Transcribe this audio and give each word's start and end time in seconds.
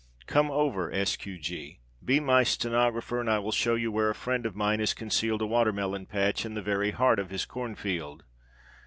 Come 0.25 0.49
over, 0.49 0.91
S. 0.91 1.15
Q. 1.15 1.37
G. 1.37 1.79
Be 2.03 2.19
my 2.19 2.41
stenographer 2.41 3.19
and 3.21 3.29
I 3.29 3.37
will 3.37 3.51
show 3.51 3.75
you 3.75 3.91
where 3.91 4.09
a 4.09 4.15
friend 4.15 4.47
of 4.47 4.55
mine 4.55 4.79
has 4.79 4.95
concealed 4.95 5.43
a 5.43 5.45
watermelon 5.45 6.07
patch 6.07 6.43
in 6.43 6.55
the 6.55 6.61
very 6.63 6.89
heart 6.89 7.19
of 7.19 7.29
his 7.29 7.45
corn 7.45 7.75
field. 7.75 8.23